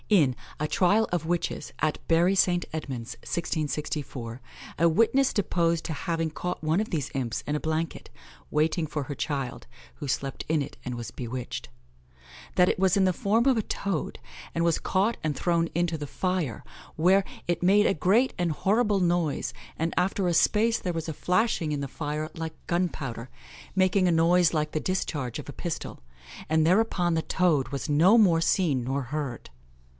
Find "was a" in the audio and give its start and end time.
20.93-21.13